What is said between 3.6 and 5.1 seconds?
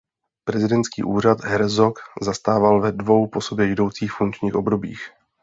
jdoucích funkčních obdobích.